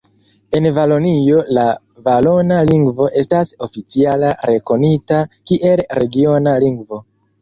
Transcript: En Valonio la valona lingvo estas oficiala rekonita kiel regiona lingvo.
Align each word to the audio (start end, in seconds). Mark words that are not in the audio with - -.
En 0.59 0.67
Valonio 0.75 1.41
la 1.57 1.65
valona 2.07 2.57
lingvo 2.69 3.09
estas 3.23 3.53
oficiala 3.67 4.33
rekonita 4.53 5.21
kiel 5.53 5.85
regiona 6.01 6.57
lingvo. 6.65 7.05